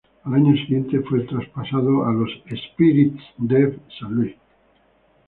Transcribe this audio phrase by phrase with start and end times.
[0.23, 2.27] Al año siguiente fue traspasado a los
[2.71, 3.51] Spirits of
[3.99, 4.35] St.